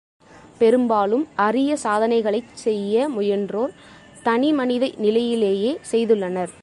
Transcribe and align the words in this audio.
பெரும்பாலும் 0.57 1.25
அரிய 1.35 1.77
சாதனைகளைச் 1.83 2.51
செய்ய 2.53 3.09
முயன்றோர் 3.09 3.73
தனி 4.23 4.49
மனித 4.51 4.91
நிலையிலேயே 4.97 5.71
செய்துள்ளனர். 5.91 6.51